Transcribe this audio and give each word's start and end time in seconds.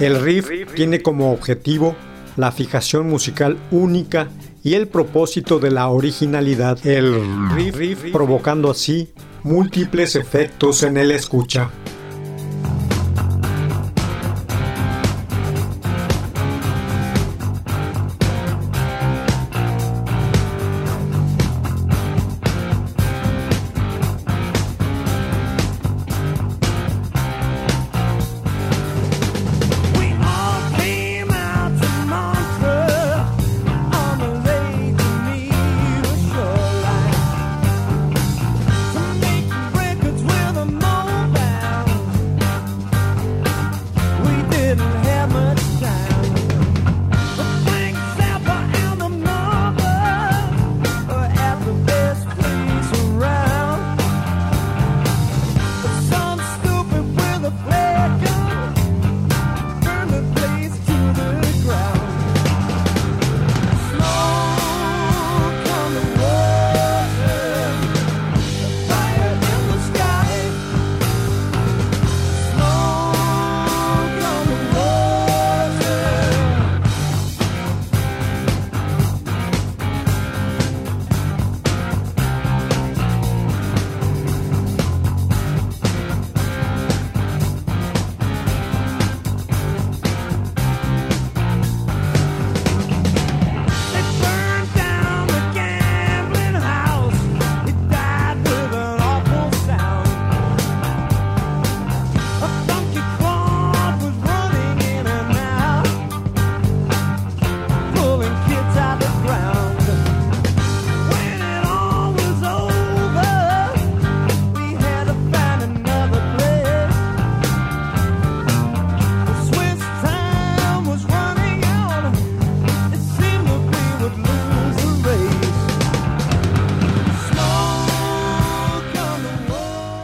El 0.00 0.18
riff 0.18 0.48
tiene 0.74 1.02
como 1.02 1.30
objetivo 1.30 1.94
la 2.36 2.52
fijación 2.52 3.06
musical 3.06 3.58
única 3.70 4.28
y 4.64 4.72
el 4.72 4.88
propósito 4.88 5.58
de 5.58 5.70
la 5.70 5.88
originalidad. 5.88 6.78
El 6.86 7.50
riff 7.50 8.10
provocando 8.10 8.70
así 8.70 9.10
múltiples 9.42 10.16
efectos 10.16 10.82
en 10.84 10.96
el 10.96 11.10
escucha. 11.10 11.70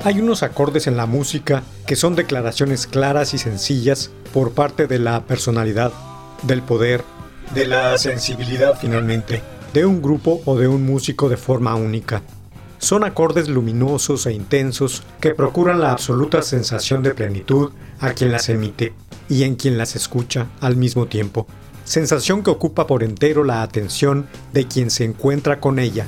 Hay 0.06 0.20
unos 0.20 0.44
acordes 0.44 0.86
en 0.86 0.96
la 0.96 1.06
música 1.06 1.64
que 1.84 1.96
son 1.96 2.14
declaraciones 2.14 2.86
claras 2.86 3.34
y 3.34 3.38
sencillas 3.38 4.12
por 4.32 4.52
parte 4.52 4.86
de 4.86 5.00
la 5.00 5.24
personalidad, 5.24 5.92
del 6.44 6.62
poder, 6.62 7.02
de 7.52 7.66
la 7.66 7.98
sensibilidad 7.98 8.78
finalmente, 8.80 9.42
de 9.74 9.84
un 9.84 10.00
grupo 10.00 10.42
o 10.44 10.56
de 10.56 10.68
un 10.68 10.86
músico 10.86 11.28
de 11.28 11.36
forma 11.36 11.74
única. 11.74 12.22
Son 12.78 13.02
acordes 13.02 13.48
luminosos 13.48 14.26
e 14.26 14.32
intensos 14.32 15.02
que 15.20 15.34
procuran 15.34 15.80
la 15.80 15.90
absoluta 15.90 16.40
sensación 16.40 17.02
de 17.02 17.12
plenitud 17.12 17.72
a 17.98 18.12
quien 18.12 18.30
las 18.30 18.48
emite 18.48 18.94
y 19.28 19.42
en 19.42 19.56
quien 19.56 19.76
las 19.76 19.96
escucha 19.96 20.46
al 20.60 20.76
mismo 20.76 21.06
tiempo. 21.06 21.48
Sensación 21.82 22.44
que 22.44 22.50
ocupa 22.50 22.86
por 22.86 23.02
entero 23.02 23.42
la 23.42 23.62
atención 23.62 24.28
de 24.52 24.68
quien 24.68 24.90
se 24.90 25.02
encuentra 25.02 25.58
con 25.58 25.80
ella. 25.80 26.06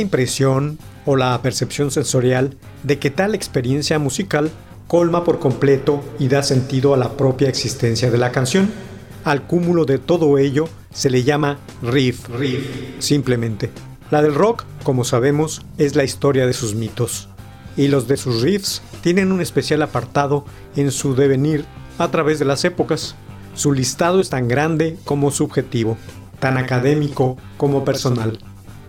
Impresión 0.00 0.78
o 1.06 1.16
la 1.16 1.40
percepción 1.42 1.90
sensorial 1.90 2.56
de 2.82 2.98
que 2.98 3.10
tal 3.10 3.34
experiencia 3.34 3.98
musical 3.98 4.50
colma 4.86 5.22
por 5.22 5.38
completo 5.38 6.02
y 6.18 6.28
da 6.28 6.42
sentido 6.42 6.94
a 6.94 6.96
la 6.96 7.12
propia 7.16 7.48
existencia 7.48 8.10
de 8.10 8.18
la 8.18 8.32
canción. 8.32 8.70
Al 9.24 9.46
cúmulo 9.46 9.84
de 9.84 9.98
todo 9.98 10.38
ello 10.38 10.68
se 10.92 11.10
le 11.10 11.22
llama 11.22 11.58
riff, 11.82 12.28
riff, 12.28 12.66
simplemente. 12.98 13.70
La 14.10 14.22
del 14.22 14.34
rock, 14.34 14.64
como 14.82 15.04
sabemos, 15.04 15.62
es 15.78 15.94
la 15.94 16.02
historia 16.02 16.46
de 16.46 16.52
sus 16.52 16.74
mitos, 16.74 17.28
y 17.76 17.86
los 17.86 18.08
de 18.08 18.16
sus 18.16 18.42
riffs 18.42 18.82
tienen 19.00 19.30
un 19.30 19.40
especial 19.40 19.82
apartado 19.82 20.44
en 20.74 20.90
su 20.90 21.14
devenir 21.14 21.64
a 21.98 22.10
través 22.10 22.38
de 22.40 22.44
las 22.44 22.64
épocas. 22.64 23.14
Su 23.54 23.72
listado 23.72 24.20
es 24.20 24.30
tan 24.30 24.48
grande 24.48 24.98
como 25.04 25.30
subjetivo, 25.30 25.96
tan 26.40 26.56
académico 26.58 27.36
como 27.56 27.84
personal. 27.84 28.38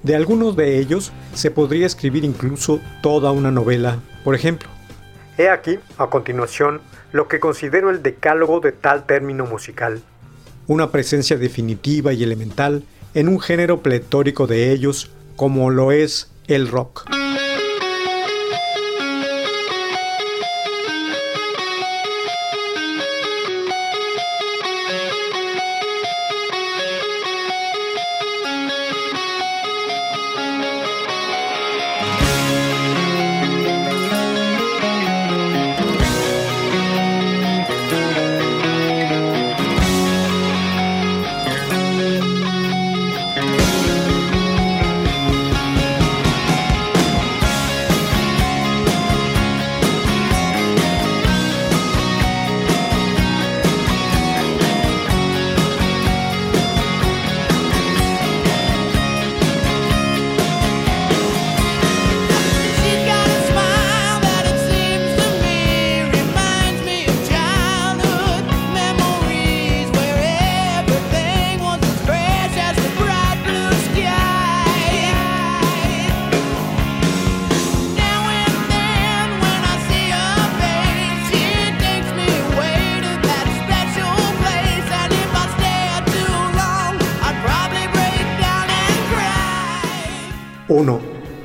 De 0.03 0.15
algunos 0.15 0.55
de 0.55 0.79
ellos 0.79 1.11
se 1.35 1.51
podría 1.51 1.85
escribir 1.85 2.25
incluso 2.25 2.79
toda 3.03 3.31
una 3.31 3.51
novela, 3.51 3.99
por 4.23 4.33
ejemplo. 4.33 4.67
He 5.37 5.49
aquí, 5.49 5.77
a 5.97 6.07
continuación, 6.07 6.81
lo 7.11 7.27
que 7.27 7.39
considero 7.39 7.89
el 7.89 8.01
decálogo 8.01 8.59
de 8.59 8.71
tal 8.71 9.05
término 9.05 9.45
musical. 9.45 10.01
Una 10.67 10.91
presencia 10.91 11.37
definitiva 11.37 12.13
y 12.13 12.23
elemental 12.23 12.83
en 13.13 13.27
un 13.27 13.39
género 13.39 13.81
pletórico 13.81 14.47
de 14.47 14.71
ellos 14.71 15.11
como 15.35 15.69
lo 15.69 15.91
es 15.91 16.31
el 16.47 16.67
rock. 16.67 17.05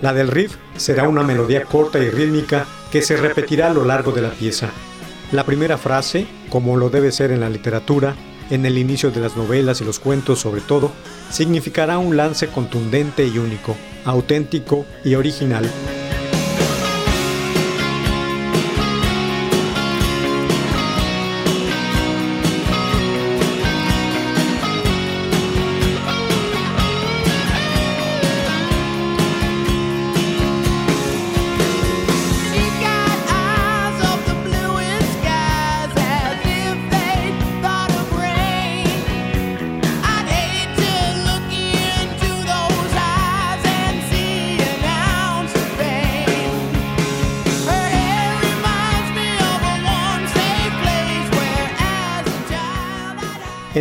La 0.07 0.13
del 0.13 0.29
riff 0.29 0.55
será 0.77 1.09
una 1.09 1.25
melodía 1.25 1.65
corta 1.65 1.99
y 1.99 2.11
rítmica 2.11 2.65
que 2.93 3.03
se 3.03 3.17
repetirá 3.17 3.73
a 3.73 3.75
lo 3.75 3.85
largo 3.85 4.13
de 4.13 4.23
la 4.23 4.31
pieza. 4.31 4.71
La 5.33 5.43
primera 5.43 5.79
frase, 5.79 6.29
como 6.49 6.77
lo 6.77 6.91
debe 6.91 7.11
ser 7.11 7.33
en 7.33 7.41
la 7.41 7.51
literatura, 7.51 8.15
en 8.51 8.65
el 8.67 8.79
inicio 8.79 9.11
de 9.11 9.19
las 9.19 9.37
novelas 9.37 9.81
y 9.81 9.85
los 9.85 9.99
cuentos 9.99 10.39
sobre 10.39 10.61
todo, 10.61 10.93
significará 11.31 11.99
un 11.99 12.17
lance 12.17 12.47
contundente 12.47 13.27
y 13.27 13.39
único, 13.39 13.75
auténtico 14.05 14.87
y 15.05 15.17
original. 15.17 15.69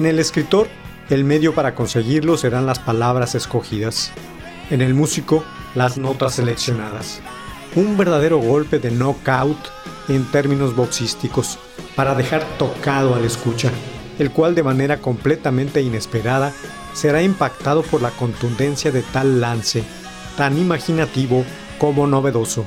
En 0.06 0.12
el 0.12 0.20
escritor, 0.20 0.68
el 1.10 1.24
medio 1.24 1.56
para 1.56 1.74
conseguirlo 1.74 2.38
serán 2.38 2.68
las 2.68 2.78
palabras 2.78 3.34
escogidas. 3.34 4.12
En 4.70 4.84
el 4.84 4.94
músico, 4.94 5.44
las 5.74 5.98
notas 5.98 6.36
seleccionadas. 6.36 7.22
Un 7.74 7.98
verdadero 7.98 8.38
golpe 8.38 8.78
de 8.78 8.92
knockout 8.92 9.58
en 10.08 10.24
términos 10.26 10.76
boxísticos, 10.76 11.58
para 11.96 12.14
dejar 12.14 12.44
tocado 12.60 13.16
al 13.16 13.26
escucha, 13.26 13.72
el 14.20 14.30
cual 14.30 14.54
de 14.54 14.62
manera 14.62 14.98
completamente 15.02 15.82
inesperada 15.82 16.54
será 16.94 17.24
impactado 17.24 17.82
por 17.82 18.04
la 18.04 18.12
contundencia 18.12 18.92
de 18.92 19.02
tal 19.02 19.42
lance, 19.42 19.84
tan 20.38 20.60
imaginativo 20.60 21.44
como 21.80 22.06
novedoso. 22.06 22.64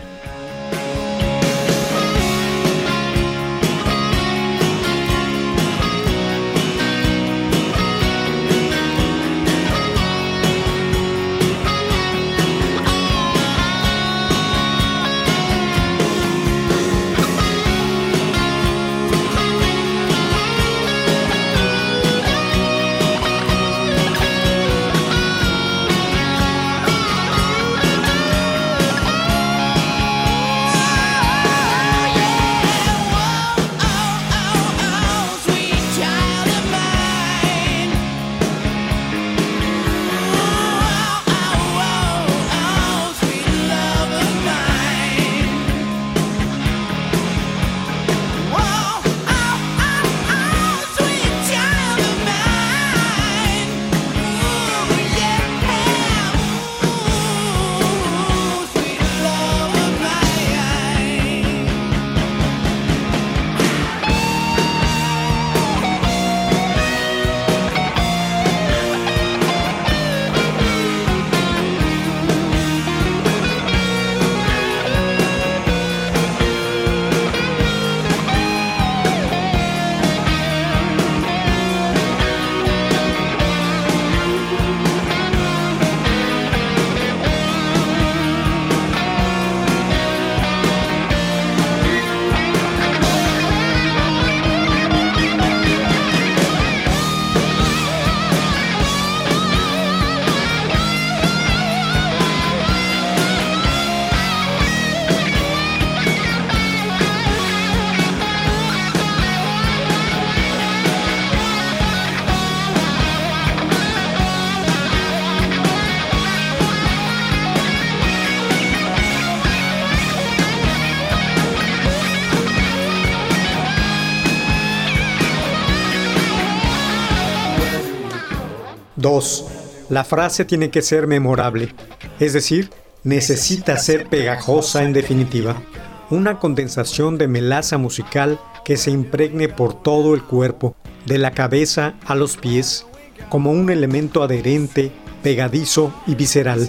2. 129.08 129.46
La 129.88 130.04
frase 130.04 130.44
tiene 130.44 130.68
que 130.68 130.82
ser 130.82 131.06
memorable, 131.06 131.74
es 132.20 132.34
decir, 132.34 132.68
necesita 133.04 133.78
ser 133.78 134.06
pegajosa 134.06 134.84
en 134.84 134.92
definitiva. 134.92 135.62
Una 136.10 136.38
condensación 136.38 137.16
de 137.16 137.26
melaza 137.26 137.78
musical 137.78 138.38
que 138.66 138.76
se 138.76 138.90
impregne 138.90 139.48
por 139.48 139.82
todo 139.82 140.14
el 140.14 140.22
cuerpo, 140.22 140.76
de 141.06 141.16
la 141.16 141.30
cabeza 141.30 141.94
a 142.04 142.14
los 142.14 142.36
pies, 142.36 142.84
como 143.30 143.50
un 143.50 143.70
elemento 143.70 144.22
adherente, 144.22 144.92
pegadizo 145.22 145.90
y 146.06 146.14
visceral, 146.14 146.68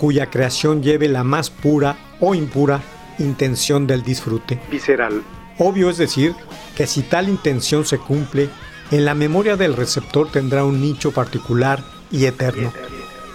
cuya 0.00 0.28
creación 0.28 0.82
lleve 0.82 1.08
la 1.08 1.22
más 1.22 1.50
pura 1.50 1.96
o 2.18 2.34
impura 2.34 2.82
intención 3.20 3.86
del 3.86 4.02
disfrute. 4.02 4.58
Visceral. 4.72 5.22
Obvio 5.58 5.88
es 5.88 5.98
decir 5.98 6.34
que 6.74 6.88
si 6.88 7.02
tal 7.02 7.28
intención 7.28 7.84
se 7.86 7.98
cumple, 7.98 8.50
en 8.90 9.04
la 9.04 9.14
memoria 9.14 9.56
del 9.56 9.74
receptor 9.74 10.30
tendrá 10.30 10.64
un 10.64 10.80
nicho 10.80 11.12
particular 11.12 11.82
y 12.10 12.26
eterno. 12.26 12.72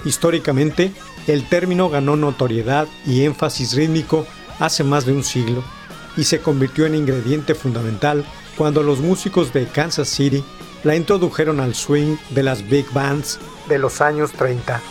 Históricamente, 0.05 0.91
el 1.27 1.48
término 1.48 1.89
ganó 1.89 2.15
notoriedad 2.15 2.88
y 3.05 3.24
énfasis 3.24 3.75
rítmico 3.75 4.25
hace 4.60 4.84
más 4.84 5.05
de 5.05 5.13
un 5.13 5.24
siglo 5.24 5.63
y 6.17 6.24
se 6.24 6.39
convirtió 6.39 6.86
en 6.86 6.96
ingrediente 6.96 7.55
fundamental 7.55 8.25
cuando 8.58 8.84
los 8.84 9.00
músicos 9.00 9.53
de 9.53 9.67
Kansas 9.67 10.10
City 10.10 10.43
la 10.84 10.96
introdujeron 10.96 11.60
al 11.60 11.75
swing 11.75 12.17
de 12.31 12.43
las 12.43 12.67
big 12.67 12.91
bands 12.91 13.39
de 13.70 13.77
los 13.77 14.01
años 14.01 14.31
30. 14.31 14.81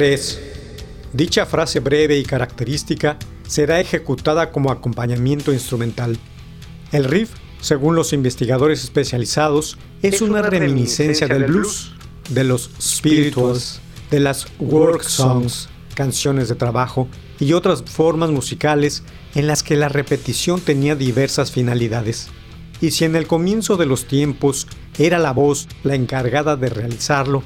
Tres. 0.00 0.40
Dicha 1.12 1.44
frase 1.44 1.78
breve 1.78 2.16
y 2.16 2.24
característica 2.24 3.18
será 3.46 3.80
ejecutada 3.80 4.50
como 4.50 4.70
acompañamiento 4.70 5.52
instrumental. 5.52 6.16
El 6.90 7.04
riff, 7.04 7.32
según 7.60 7.96
los 7.96 8.14
investigadores 8.14 8.82
especializados, 8.82 9.76
es, 10.00 10.22
una, 10.22 10.40
reminiscencia 10.40 11.28
del 11.28 11.44
blues, 11.44 11.92
de 12.30 12.44
los 12.44 12.70
spirituals, 12.80 13.82
de 14.10 14.20
las 14.20 14.46
work 14.58 15.02
songs, 15.02 15.68
canciones 15.94 16.48
de 16.48 16.54
trabajo 16.54 17.06
y 17.38 17.52
otras 17.52 17.82
formas 17.82 18.30
musicales 18.30 19.02
en 19.34 19.46
las 19.46 19.62
que 19.62 19.76
la 19.76 19.90
repetición 19.90 20.62
tenía 20.62 20.96
diversas 20.96 21.52
finalidades. 21.52 22.28
Y 22.80 22.92
si 22.92 23.04
en 23.04 23.16
el 23.16 23.26
comienzo 23.26 23.76
de 23.76 23.84
los 23.84 24.06
tiempos 24.06 24.66
era 24.98 25.18
la 25.18 25.34
voz 25.34 25.68
la 25.84 25.94
encargada 25.94 26.56
de 26.56 26.70
realizarlo, 26.70 27.42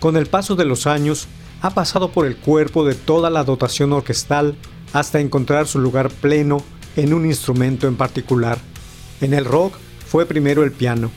con 0.00 0.16
el 0.16 0.24
paso 0.24 0.56
de 0.56 0.64
los 0.64 0.86
años 0.86 1.28
ha 1.60 1.70
pasado 1.70 2.10
por 2.10 2.26
el 2.26 2.36
cuerpo 2.36 2.84
de 2.84 2.94
toda 2.94 3.30
la 3.30 3.44
dotación 3.44 3.92
orquestal 3.92 4.56
hasta 4.92 5.20
encontrar 5.20 5.66
su 5.66 5.78
lugar 5.78 6.10
pleno 6.10 6.62
en 6.96 7.14
un 7.14 7.26
instrumento 7.26 7.86
en 7.86 7.96
particular. 7.96 8.58
En 9.20 9.34
el 9.34 9.44
rock 9.44 9.74
fue 10.06 10.26
primero 10.26 10.64
el 10.64 10.72
piano, 10.72 11.10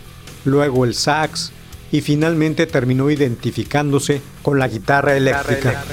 luego 0.45 0.85
el 0.85 0.95
sax 0.95 1.51
y 1.91 2.01
finalmente 2.01 2.67
terminó 2.67 3.09
identificándose 3.09 4.21
con 4.41 4.59
la 4.59 4.67
guitarra 4.67 5.15
eléctrica. 5.15 5.83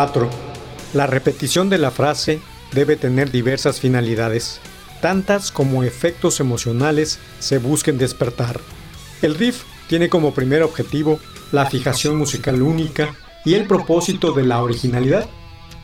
Cuatro. 0.00 0.30
La 0.94 1.06
repetición 1.06 1.68
de 1.68 1.76
la 1.76 1.90
frase 1.90 2.40
debe 2.72 2.96
tener 2.96 3.30
diversas 3.30 3.80
finalidades, 3.80 4.58
tantas 5.02 5.50
como 5.50 5.82
efectos 5.82 6.40
emocionales 6.40 7.18
se 7.38 7.58
busquen 7.58 7.98
despertar. 7.98 8.60
El 9.20 9.34
riff 9.34 9.64
tiene 9.90 10.08
como 10.08 10.32
primer 10.32 10.62
objetivo 10.62 11.20
la 11.52 11.66
fijación 11.66 12.16
musical 12.16 12.62
única 12.62 13.14
y 13.44 13.52
el 13.52 13.66
propósito 13.66 14.32
de 14.32 14.44
la 14.44 14.62
originalidad. 14.62 15.28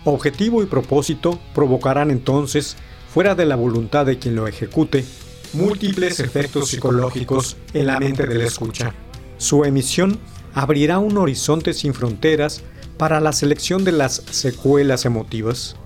Objetivo 0.05 0.63
y 0.63 0.67
propósito 0.67 1.39
provocarán 1.55 2.11
entonces, 2.11 2.79
fuera 3.13 3.35
de 3.35 3.45
la 3.45 3.57
voluntad 3.57 4.07
de 4.07 4.19
quien 4.19 4.35
lo 4.35 4.49
ejecute, 4.49 5.05
múltiples 5.53 6.21
efectos 6.21 6.71
psicológicos 6.71 7.59
en 7.75 7.89
la 7.89 8.01
mente 8.01 8.27
del 8.27 8.41
escucha. 8.41 8.95
Su 9.37 9.67
emisión 9.67 10.19
abrirá 10.55 11.01
un 11.01 11.19
horizonte 11.19 11.75
sin 11.75 11.93
fronteras 11.93 12.63
para 12.99 13.21
la 13.21 13.33
selección 13.33 13.85
de 13.85 13.93
las 13.93 14.23
secuelas 14.31 15.05
emotivas. 15.05 15.77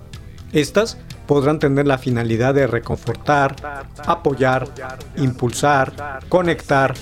Estas 0.53 0.97
podrán 1.27 1.59
tener 1.59 1.87
la 1.87 1.97
finalidad 1.97 2.53
de 2.53 2.67
reconfortar, 2.67 3.55
apoyar, 4.05 4.67
impulsar, 5.15 6.19
conectar, 6.27 6.93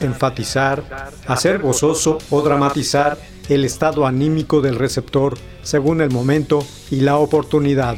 enfatizar, 0.00 0.82
hacer 1.26 1.58
gozoso 1.58 2.18
o 2.30 2.42
dramatizar 2.42 3.16
el 3.48 3.64
estado 3.64 4.06
anímico 4.06 4.60
del 4.60 4.76
receptor 4.76 5.38
según 5.62 6.02
el 6.02 6.10
momento 6.10 6.66
y 6.90 7.00
la 7.00 7.16
oportunidad. 7.16 7.96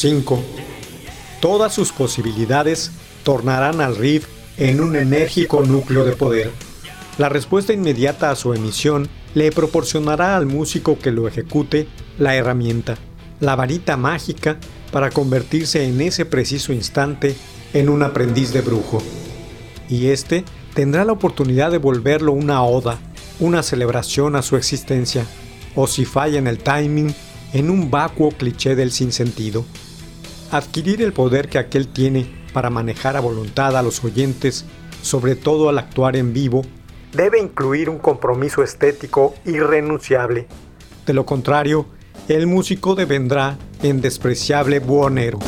5. 0.00 0.42
Todas 1.40 1.74
sus 1.74 1.92
posibilidades 1.92 2.90
tornarán 3.22 3.82
al 3.82 3.96
riff 3.96 4.26
en 4.56 4.80
un 4.80 4.96
enérgico 4.96 5.62
núcleo 5.62 6.06
de 6.06 6.12
poder. 6.12 6.50
La 7.18 7.28
respuesta 7.28 7.74
inmediata 7.74 8.30
a 8.30 8.34
su 8.34 8.54
emisión 8.54 9.10
le 9.34 9.52
proporcionará 9.52 10.38
al 10.38 10.46
músico 10.46 10.98
que 10.98 11.10
lo 11.10 11.28
ejecute 11.28 11.86
la 12.18 12.34
herramienta, 12.34 12.96
la 13.40 13.56
varita 13.56 13.98
mágica 13.98 14.56
para 14.90 15.10
convertirse 15.10 15.84
en 15.84 16.00
ese 16.00 16.24
preciso 16.24 16.72
instante 16.72 17.36
en 17.74 17.90
un 17.90 18.02
aprendiz 18.02 18.54
de 18.54 18.62
brujo. 18.62 19.02
Y 19.90 20.06
este 20.06 20.44
tendrá 20.72 21.04
la 21.04 21.12
oportunidad 21.12 21.70
de 21.70 21.78
volverlo 21.78 22.32
una 22.32 22.62
oda, 22.62 22.98
una 23.38 23.62
celebración 23.62 24.34
a 24.34 24.40
su 24.40 24.56
existencia, 24.56 25.26
o 25.74 25.86
si 25.86 26.06
falla 26.06 26.38
en 26.38 26.46
el 26.46 26.56
timing, 26.56 27.14
en 27.52 27.68
un 27.68 27.90
vacuo 27.90 28.30
cliché 28.30 28.74
del 28.74 28.92
sinsentido. 28.92 29.66
Adquirir 30.52 31.00
el 31.02 31.12
poder 31.12 31.48
que 31.48 31.58
aquel 31.58 31.86
tiene 31.86 32.26
para 32.52 32.70
manejar 32.70 33.16
a 33.16 33.20
voluntad 33.20 33.76
a 33.76 33.82
los 33.82 34.02
oyentes, 34.02 34.64
sobre 35.00 35.36
todo 35.36 35.68
al 35.68 35.78
actuar 35.78 36.16
en 36.16 36.32
vivo, 36.32 36.62
debe 37.12 37.40
incluir 37.40 37.88
un 37.88 37.98
compromiso 37.98 38.64
estético 38.64 39.34
irrenunciable. 39.44 40.48
De 41.06 41.12
lo 41.14 41.24
contrario, 41.24 41.86
el 42.28 42.48
músico 42.48 42.96
devendrá 42.96 43.58
en 43.82 44.00
despreciable 44.00 44.80
buhonero. 44.80 45.38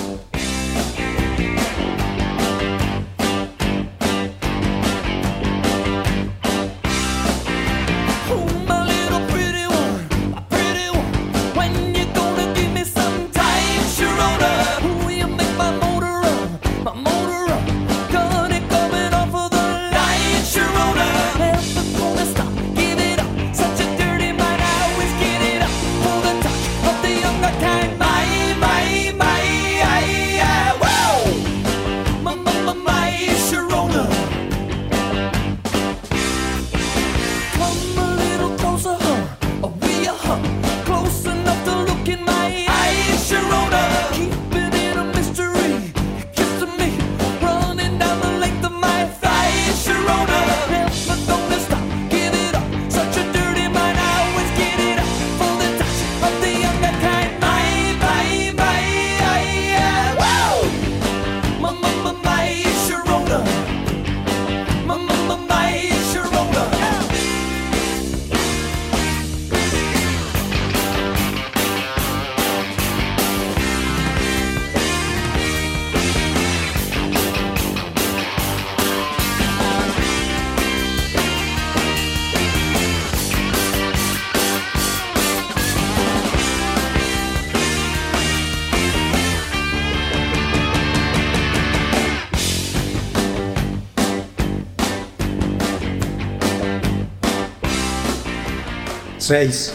6. 99.32 99.72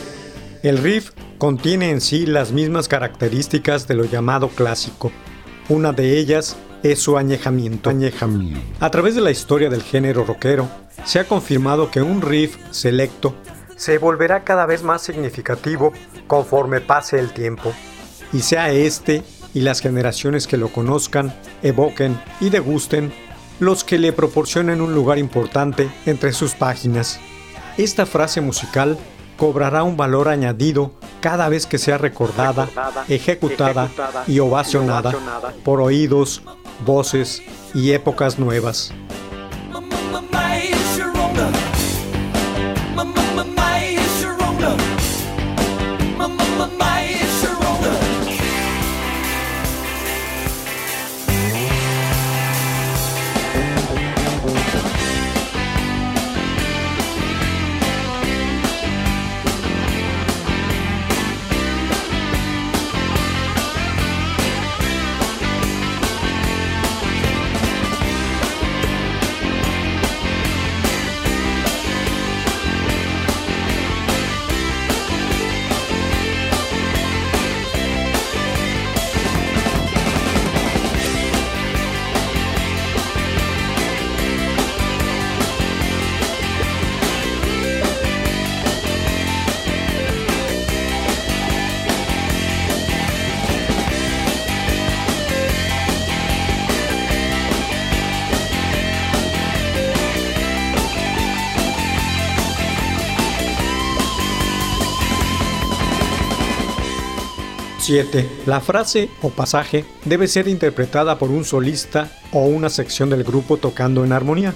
El 0.62 0.78
riff 0.78 1.13
contiene 1.39 1.89
en 1.89 2.00
sí 2.00 2.28
las 2.28 2.52
mismas 2.52 2.88
características 2.88 3.88
de 3.88 3.96
lo 3.96 4.06
llamado 4.06 4.50
clásico. 4.50 5.12
Una 5.67 5.91
de 5.93 6.20
ellas 6.20 6.56
es 6.84 7.00
su 7.00 7.17
añejamiento. 7.17 7.89
añejamiento. 7.89 8.62
A 8.80 8.91
través 8.91 9.15
de 9.15 9.22
la 9.22 9.32
historia 9.32 9.72
del 9.72 9.82
género 9.82 10.26
rockero, 10.26 10.70
se 11.06 11.17
ha 11.20 11.24
confirmado 11.24 11.89
que 11.89 12.04
un 12.04 12.22
riff 12.22 12.56
selecto 12.70 13.34
se 13.76 13.98
volverá 13.98 14.43
cada 14.43 14.67
vez 14.67 14.84
más 14.84 15.02
significativo 15.02 15.91
conforme 16.28 16.80
pase 16.80 17.17
el 17.17 17.32
tiempo, 17.32 17.74
y 18.34 18.41
sea 18.41 18.70
este 18.72 19.24
y 19.56 19.62
las 19.62 19.80
generaciones 19.80 20.46
que 20.46 20.58
lo 20.58 20.67
conozcan, 20.67 21.34
evoquen 21.63 22.22
y 22.39 22.52
degusten 22.52 23.12
los 23.60 23.84
que 23.84 23.98
le 23.98 24.13
proporcionen 24.13 24.82
un 24.82 24.93
lugar 24.93 25.17
importante 25.17 25.89
entre 26.06 26.32
sus 26.32 26.54
páginas. 26.54 27.20
Esta 27.80 28.06
frase 28.06 28.39
musical 28.39 29.00
cobrará 29.38 29.84
un 29.84 29.95
valor 29.95 30.28
añadido 30.28 30.91
cada 31.21 31.47
vez 31.50 31.65
que 31.65 31.78
sea 31.78 31.97
recordada, 31.97 32.67
ejecutada 33.08 33.89
y 34.28 34.39
ovacionada 34.39 35.13
por 35.63 35.82
oídos, 35.82 36.41
voces 36.86 37.41
y 37.73 37.91
épocas 37.91 38.39
nuevas. 38.39 38.93
7. 107.88 108.28
La 108.45 108.60
frase 108.60 109.10
o 109.21 109.30
pasaje 109.30 109.86
debe 110.04 110.28
ser 110.28 110.50
interpretada 110.50 111.17
por 111.17 111.32
un 111.32 111.45
solista 111.45 112.12
o 112.34 112.39
una 112.39 112.69
sección 112.69 113.10
del 113.10 113.23
grupo 113.23 113.56
tocando 113.56 114.04
en 114.04 114.12
armonía. 114.12 114.54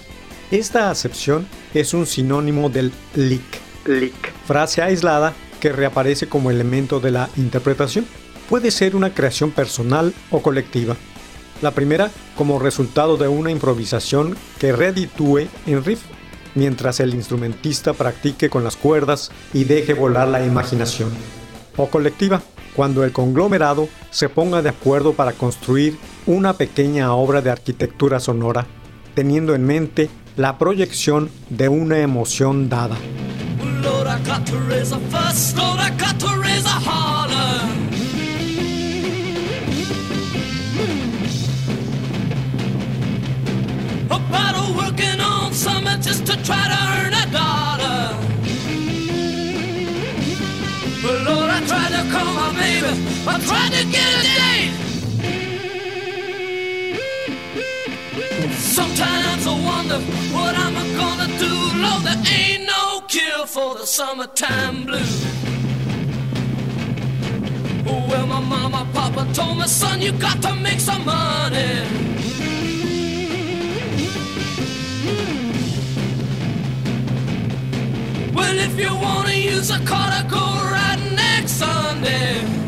Esta 0.51 0.91
acepción 0.91 1.47
es 1.73 1.93
un 1.93 2.05
sinónimo 2.05 2.69
del 2.69 2.91
lick. 3.15 3.41
Lick. 3.85 4.33
Frase 4.45 4.81
aislada 4.81 5.33
que 5.61 5.71
reaparece 5.71 6.27
como 6.27 6.51
elemento 6.51 6.99
de 6.99 7.11
la 7.11 7.29
interpretación. 7.37 8.05
Puede 8.49 8.69
ser 8.69 8.97
una 8.97 9.13
creación 9.13 9.51
personal 9.51 10.13
o 10.29 10.41
colectiva. 10.41 10.97
La 11.61 11.71
primera 11.71 12.11
como 12.35 12.59
resultado 12.59 13.15
de 13.15 13.29
una 13.29 13.49
improvisación 13.49 14.35
que 14.59 14.73
reditúe 14.73 15.47
en 15.67 15.85
riff, 15.85 16.01
mientras 16.53 16.99
el 16.99 17.13
instrumentista 17.13 17.93
practique 17.93 18.49
con 18.49 18.65
las 18.65 18.75
cuerdas 18.75 19.31
y 19.53 19.63
deje 19.63 19.93
volar 19.93 20.27
la 20.27 20.45
imaginación. 20.45 21.11
O 21.77 21.87
colectiva, 21.87 22.41
cuando 22.75 23.03
el 23.03 23.11
conglomerado 23.11 23.89
se 24.09 24.29
ponga 24.29 24.61
de 24.61 24.69
acuerdo 24.69 25.13
para 25.13 25.33
construir 25.33 25.97
una 26.25 26.53
pequeña 26.53 27.13
obra 27.13 27.41
de 27.41 27.51
arquitectura 27.51 28.19
sonora, 28.19 28.67
teniendo 29.13 29.55
en 29.55 29.65
mente 29.65 30.09
la 30.37 30.57
proyección 30.57 31.29
de 31.49 31.69
una 31.69 31.99
emoción 31.99 32.69
dada. 32.69 32.95
Baby. 52.81 53.01
I 53.27 53.39
tried 53.39 53.71
to 53.77 53.83
get 53.95 54.09
a 54.17 54.23
date. 54.39 54.73
Sometimes 58.57 59.47
I 59.47 59.55
wonder 59.71 59.99
what 60.35 60.53
I'm 60.57 60.73
gonna 60.97 61.27
do. 61.37 61.53
Lord, 61.83 62.03
there 62.03 62.21
ain't 62.27 62.65
no 62.65 63.01
cure 63.07 63.45
for 63.45 63.75
the 63.75 63.85
summertime 63.85 64.85
blues. 64.85 65.25
Well, 67.85 68.27
my 68.27 68.39
mama, 68.39 68.87
papa 68.93 69.27
told 69.33 69.57
me, 69.59 69.67
son, 69.67 70.01
you 70.01 70.11
got 70.13 70.41
to 70.41 70.55
make 70.55 70.79
some 70.79 71.05
money. 71.05 71.85
Well, 78.33 78.57
if 78.67 78.79
you 78.79 78.93
wanna 78.95 79.33
use 79.33 79.69
a 79.71 79.79
car 79.85 80.09
to 80.11 80.23
go 80.29 80.45
right 80.71 80.99
next 81.15 81.53
Sunday. 81.53 82.60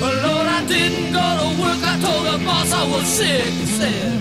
But 0.00 0.14
Lord, 0.22 0.46
I 0.46 0.64
didn't 0.66 1.12
go 1.12 1.26
to 1.40 1.48
work. 1.60 1.80
I 1.92 1.94
told 2.00 2.24
the 2.26 2.44
boss 2.44 2.72
I 2.72 2.84
was 2.90 3.06
sick. 3.06 3.52
Said. 3.78 4.20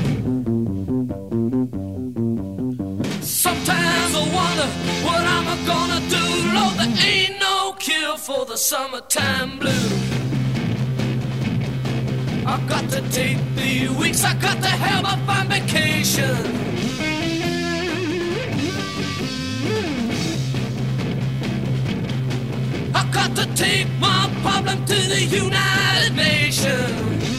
Sometimes 3.23 4.11
I 4.13 4.23
wonder 4.39 4.69
what 5.07 5.23
I'm 5.35 5.47
gonna 5.65 6.01
do. 6.15 6.25
Lord, 6.53 6.75
there 6.79 6.93
ain't 7.09 7.39
no 7.39 7.73
cure 7.79 8.17
for 8.17 8.45
the 8.45 8.57
summertime 8.57 9.57
blues. 9.59 10.19
I 12.45 12.59
got 12.67 12.89
to 12.89 13.01
take 13.09 13.37
the 13.55 13.87
weeks. 13.99 14.23
I 14.25 14.33
got 14.33 14.61
to 14.61 14.67
have 14.67 15.05
a 15.05 15.15
fine 15.25 15.47
vacation. 15.47 16.88
Got 23.35 23.47
to 23.47 23.55
take 23.55 23.87
my 23.99 24.29
problem 24.41 24.85
to 24.85 24.95
the 24.95 25.21
United 25.23 26.15
Nations. 26.15 27.29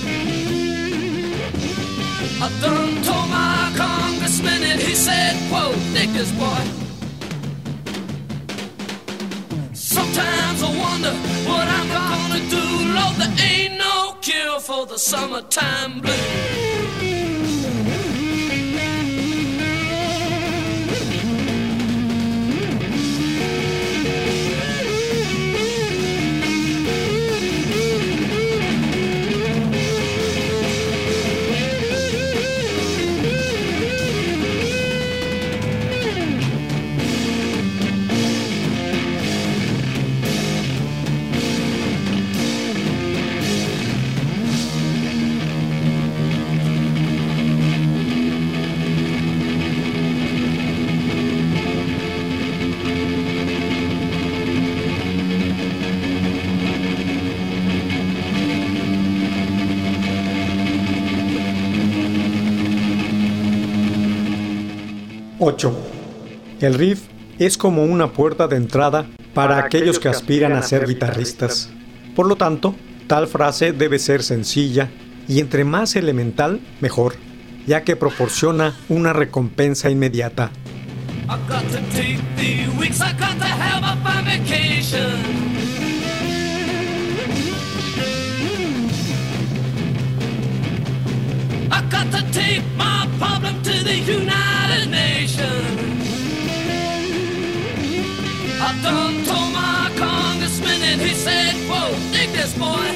I 2.43 2.49
done 2.61 3.03
told 3.03 3.29
my 3.29 3.73
congressman 3.77 4.63
and 4.63 4.81
he 4.81 4.95
said, 4.95 5.37
quote, 5.51 5.75
this 5.95 6.33
boy. 6.33 6.65
Sometimes 9.73 10.63
I 10.63 10.71
wonder 10.79 11.13
what 11.49 11.67
I'm 11.69 11.89
gonna 11.89 12.41
do. 12.51 12.65
Lord, 12.95 13.17
there 13.17 13.47
ain't 13.47 13.79
no 13.79 14.17
cure 14.21 14.61
for 14.61 14.87
the 14.87 14.99
summertime 14.99 16.01
blues. 16.01 16.70
Ocho. 65.43 65.75
El 66.61 66.75
riff 66.75 67.01
es 67.39 67.57
como 67.57 67.85
una 67.85 68.13
puerta 68.13 68.47
de 68.47 68.57
entrada 68.57 69.07
para 69.33 69.59
aquellos 69.59 69.99
que 69.99 70.09
aspiran 70.11 70.53
a 70.53 70.61
ser 70.61 70.87
guitarristas. 70.87 71.71
Por 72.15 72.27
lo 72.27 72.37
tanto, 72.37 72.75
tal 73.07 73.27
frase 73.27 73.73
debe 73.73 73.99
ser 73.99 74.23
sencilla 74.23 74.91
y 75.27 75.41
entre 75.41 75.65
más 75.65 75.97
elemental, 75.97 76.61
mejor, 76.83 77.15
ya 77.67 77.85
que 77.85 77.97
proporciona 77.97 78.77
una 78.91 79.15
recompensa 79.15 79.89
inmediata. 79.89 80.51
I 91.73 91.83
got 91.89 92.11
to 92.11 92.33
take 92.33 92.63
my 92.77 93.09
problem 93.19 93.63
to 93.63 93.85
the 93.85 93.95
United 93.95 94.50
I 98.71 98.83
done 98.83 99.25
told 99.25 99.53
my 99.53 99.91
congressman 99.99 100.81
and 100.83 101.01
he 101.01 101.13
said, 101.13 101.57
whoa, 101.69 101.91
dig 102.13 102.31
this 102.31 102.55
boy. 102.57 102.87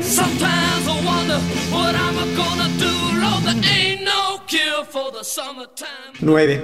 Sometimes 0.00 0.86
I 0.86 1.04
wonder 1.04 1.40
what 1.72 1.96
I'm 1.96 2.14
gonna 2.36 2.68
do, 2.78 2.94
Lord, 3.20 3.42
there 3.42 3.60
ain't 3.68 4.04
no 4.04 4.38
cure 4.46 4.84
for 4.88 5.10
the 5.10 5.24
summertime. 5.24 6.12
9. 6.20 6.62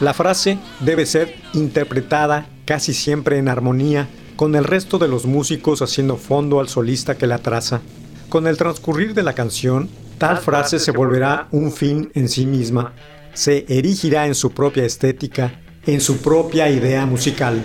La 0.00 0.12
frase 0.12 0.58
debe 0.80 1.06
ser 1.06 1.34
interpretada 1.54 2.46
casi 2.66 2.92
siempre 2.92 3.38
en 3.38 3.48
armonía 3.48 4.08
con 4.36 4.56
el 4.56 4.64
resto 4.64 4.98
de 4.98 5.08
los 5.08 5.24
músicos 5.24 5.80
haciendo 5.80 6.18
fondo 6.18 6.60
al 6.60 6.68
solista 6.68 7.16
que 7.16 7.26
la 7.26 7.38
traza. 7.38 7.80
Con 8.28 8.46
el 8.46 8.58
transcurrir 8.58 9.14
de 9.14 9.22
la 9.22 9.32
canción, 9.32 9.88
tal 10.18 10.36
frase 10.36 10.78
se 10.78 10.90
volverá 10.90 11.48
un 11.50 11.72
fin 11.72 12.10
en 12.14 12.28
sí 12.28 12.44
misma, 12.44 12.92
se 13.36 13.66
erigirá 13.68 14.26
en 14.26 14.34
su 14.34 14.50
propia 14.50 14.84
estética, 14.84 15.60
en 15.86 16.00
su 16.00 16.16
propia 16.18 16.70
idea 16.70 17.04
musical. 17.06 17.62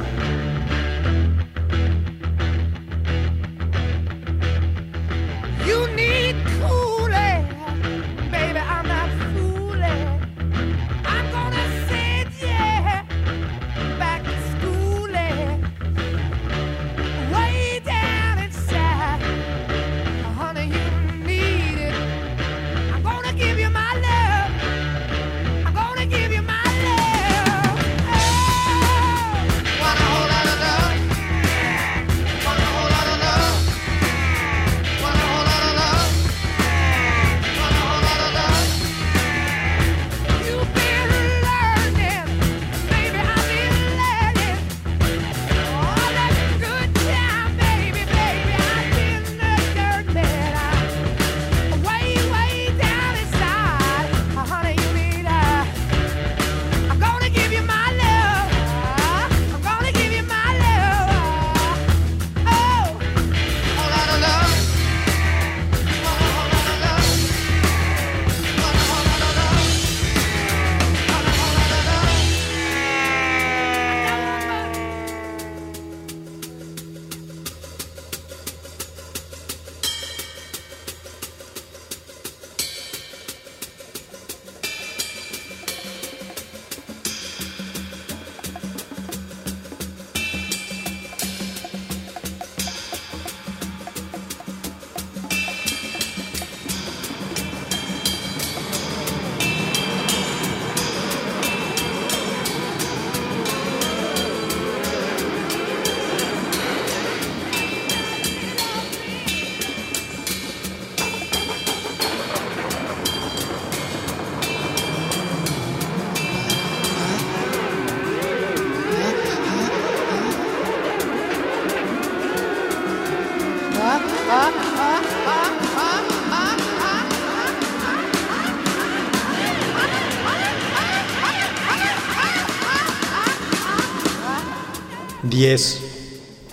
10. 135.41 135.81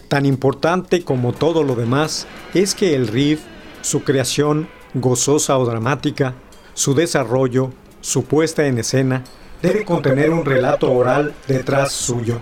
Tan 0.08 0.24
importante 0.24 1.04
como 1.04 1.34
todo 1.34 1.62
lo 1.62 1.74
demás 1.74 2.26
es 2.54 2.74
que 2.74 2.94
el 2.94 3.06
riff, 3.06 3.40
su 3.82 4.02
creación 4.02 4.66
gozosa 4.94 5.58
o 5.58 5.66
dramática, 5.66 6.36
su 6.72 6.94
desarrollo, 6.94 7.70
su 8.00 8.24
puesta 8.24 8.66
en 8.66 8.78
escena, 8.78 9.24
debe 9.60 9.84
contener 9.84 10.30
un 10.30 10.46
relato 10.46 10.90
oral 10.90 11.34
detrás 11.46 11.92
suyo, 11.92 12.40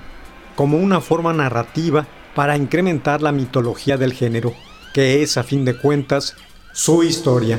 como 0.54 0.78
una 0.78 1.00
forma 1.00 1.32
narrativa 1.32 2.06
para 2.36 2.56
incrementar 2.56 3.22
la 3.22 3.32
mitología 3.32 3.96
del 3.96 4.12
género, 4.12 4.54
que 4.94 5.24
es 5.24 5.38
a 5.38 5.42
fin 5.42 5.64
de 5.64 5.76
cuentas 5.76 6.36
su 6.72 7.02
historia. 7.02 7.58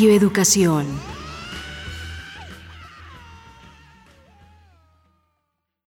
Radio 0.00 0.14
Educación. 0.16 0.99